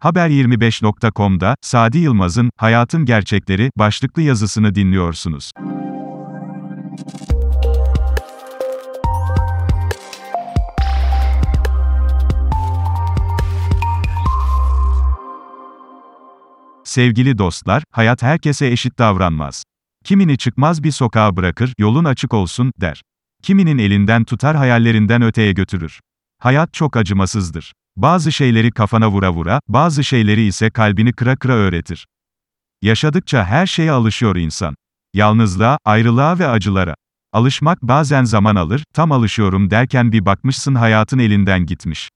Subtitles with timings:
[0.00, 5.52] Haber25.com'da Sadi Yılmaz'ın Hayatın Gerçekleri başlıklı yazısını dinliyorsunuz.
[16.84, 19.64] Sevgili dostlar, hayat herkese eşit davranmaz.
[20.04, 23.02] Kimini çıkmaz bir sokağa bırakır, yolun açık olsun, der.
[23.42, 26.00] Kiminin elinden tutar hayallerinden öteye götürür.
[26.40, 27.72] Hayat çok acımasızdır.
[27.96, 32.06] Bazı şeyleri kafana vura vura, bazı şeyleri ise kalbini kıra kıra öğretir.
[32.82, 34.74] Yaşadıkça her şeye alışıyor insan.
[35.14, 36.94] Yalnızlığa, ayrılığa ve acılara.
[37.32, 42.08] Alışmak bazen zaman alır, tam alışıyorum derken bir bakmışsın hayatın elinden gitmiş.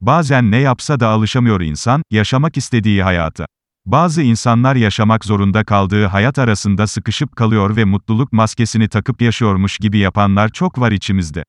[0.00, 3.46] Bazen ne yapsa da alışamıyor insan, yaşamak istediği hayata.
[3.86, 9.98] Bazı insanlar yaşamak zorunda kaldığı hayat arasında sıkışıp kalıyor ve mutluluk maskesini takıp yaşıyormuş gibi
[9.98, 11.44] yapanlar çok var içimizde.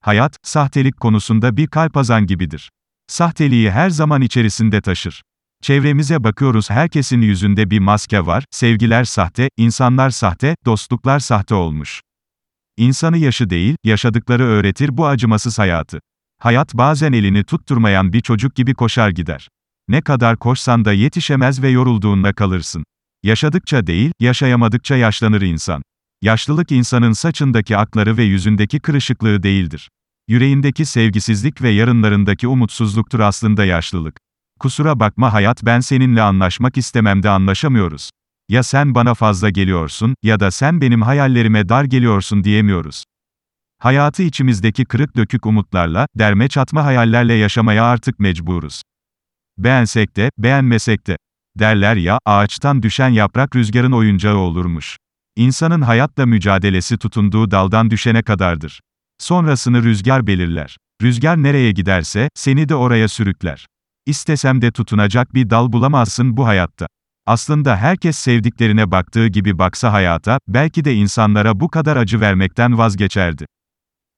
[0.00, 2.70] Hayat, sahtelik konusunda bir kalpazan gibidir.
[3.06, 5.22] Sahteliği her zaman içerisinde taşır.
[5.62, 12.00] Çevremize bakıyoruz herkesin yüzünde bir maske var, sevgiler sahte, insanlar sahte, dostluklar sahte olmuş.
[12.76, 16.00] İnsanı yaşı değil, yaşadıkları öğretir bu acımasız hayatı.
[16.38, 19.48] Hayat bazen elini tutturmayan bir çocuk gibi koşar gider.
[19.88, 22.84] Ne kadar koşsan da yetişemez ve yorulduğunda kalırsın.
[23.22, 25.82] Yaşadıkça değil, yaşayamadıkça yaşlanır insan.
[26.22, 29.88] Yaşlılık insanın saçındaki akları ve yüzündeki kırışıklığı değildir.
[30.28, 34.16] Yüreğindeki sevgisizlik ve yarınlarındaki umutsuzluktur aslında yaşlılık.
[34.60, 38.10] Kusura bakma hayat ben seninle anlaşmak istemem de anlaşamıyoruz.
[38.48, 43.04] Ya sen bana fazla geliyorsun, ya da sen benim hayallerime dar geliyorsun diyemiyoruz.
[43.78, 48.82] Hayatı içimizdeki kırık dökük umutlarla, derme çatma hayallerle yaşamaya artık mecburuz.
[49.58, 51.16] Beğensek de, beğenmesek de.
[51.58, 54.96] Derler ya, ağaçtan düşen yaprak rüzgarın oyuncağı olurmuş.
[55.38, 58.80] İnsanın hayatla mücadelesi tutunduğu daldan düşene kadardır.
[59.18, 60.76] Sonrasını rüzgar belirler.
[61.02, 63.66] Rüzgar nereye giderse, seni de oraya sürükler.
[64.06, 66.86] İstesem de tutunacak bir dal bulamazsın bu hayatta.
[67.26, 73.46] Aslında herkes sevdiklerine baktığı gibi baksa hayata, belki de insanlara bu kadar acı vermekten vazgeçerdi.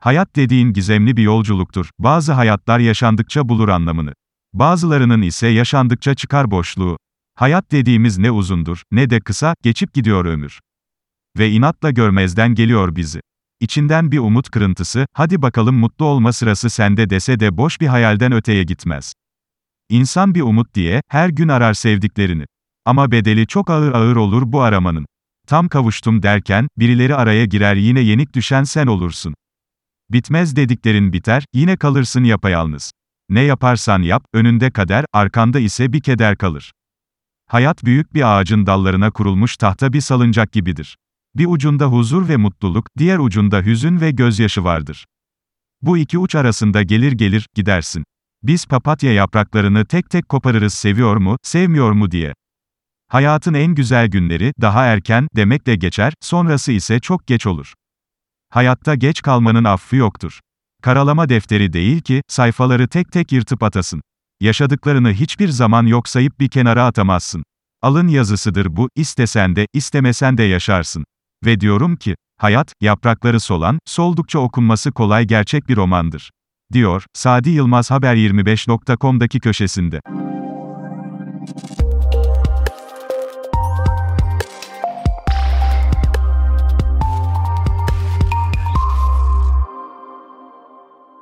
[0.00, 1.90] Hayat dediğin gizemli bir yolculuktur.
[1.98, 4.12] Bazı hayatlar yaşandıkça bulur anlamını.
[4.52, 6.98] Bazılarının ise yaşandıkça çıkar boşluğu.
[7.34, 10.58] Hayat dediğimiz ne uzundur, ne de kısa, geçip gidiyor ömür.
[11.38, 13.20] Ve inatla görmezden geliyor bizi.
[13.60, 18.32] İçinden bir umut kırıntısı, hadi bakalım mutlu olma sırası sende dese de boş bir hayalden
[18.32, 19.12] öteye gitmez.
[19.88, 22.44] İnsan bir umut diye, her gün arar sevdiklerini.
[22.84, 25.06] Ama bedeli çok ağır ağır olur bu aramanın.
[25.46, 29.34] Tam kavuştum derken, birileri araya girer yine yenik düşen sen olursun.
[30.10, 32.92] Bitmez dediklerin biter, yine kalırsın yapayalnız.
[33.28, 36.72] Ne yaparsan yap, önünde kader, arkanda ise bir keder kalır.
[37.46, 40.96] Hayat büyük bir ağacın dallarına kurulmuş tahta bir salıncak gibidir.
[41.38, 45.06] Bir ucunda huzur ve mutluluk, diğer ucunda hüzün ve gözyaşı vardır.
[45.82, 48.04] Bu iki uç arasında gelir gelir, gidersin.
[48.42, 52.34] Biz papatya yapraklarını tek tek koparırız seviyor mu, sevmiyor mu diye.
[53.08, 57.74] Hayatın en güzel günleri, daha erken, demekle geçer, sonrası ise çok geç olur.
[58.50, 60.40] Hayatta geç kalmanın affı yoktur.
[60.82, 64.00] Karalama defteri değil ki, sayfaları tek tek yırtıp atasın.
[64.40, 67.44] Yaşadıklarını hiçbir zaman yok sayıp bir kenara atamazsın.
[67.82, 71.04] Alın yazısıdır bu, istesen de, istemesen de yaşarsın.
[71.44, 76.30] Ve diyorum ki, hayat, yaprakları solan, soldukça okunması kolay gerçek bir romandır.
[76.72, 80.00] Diyor, Sadi Yılmaz Haber25.com'daki köşesinde.
[81.48, 81.87] Thank you.